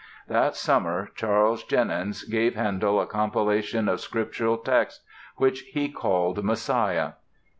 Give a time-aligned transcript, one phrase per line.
[0.27, 5.05] That summer Charles Jennens gave Handel a compilation of Scriptural texts
[5.37, 7.11] which he called "Messiah."